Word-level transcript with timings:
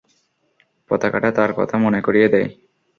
পতাকাটা 0.91 1.29
তার 1.31 1.51
কথা 1.53 1.75
মনে 1.77 1.99
করিয়ে 2.01 2.27
দেয়। 2.27 2.47